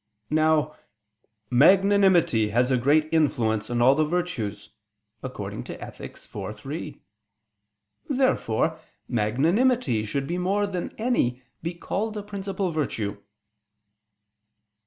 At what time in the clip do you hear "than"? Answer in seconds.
10.65-10.95